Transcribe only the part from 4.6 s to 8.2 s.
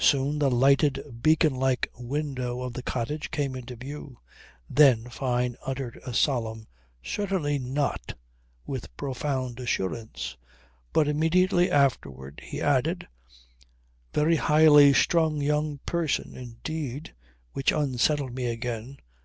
Then Fyne uttered a solemn: "Certainly not,"